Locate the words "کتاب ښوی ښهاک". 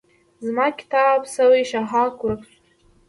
0.79-2.15